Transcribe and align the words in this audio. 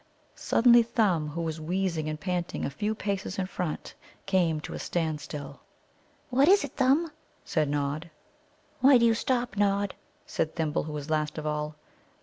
Suddenly, 0.33 0.81
Thumb, 0.81 1.27
who 1.29 1.41
was 1.43 1.61
wheezing 1.61 2.09
and 2.09 2.19
panting 2.19 2.65
a 2.65 2.71
few 2.71 2.95
paces 2.95 3.37
in 3.37 3.45
front, 3.45 3.93
came 4.25 4.59
to 4.61 4.73
a 4.73 4.79
standstill. 4.79 5.59
"What 6.31 6.47
is 6.47 6.63
it, 6.63 6.71
Thumb?" 6.75 7.11
said 7.45 7.69
Nod. 7.69 8.09
"Why 8.79 8.97
do 8.97 9.05
you 9.05 9.13
stop, 9.13 9.57
Nod?" 9.57 9.93
said 10.25 10.55
Thimble, 10.55 10.85
who 10.85 10.91
was 10.93 11.11
last 11.11 11.37
of 11.37 11.45
all. 11.45 11.75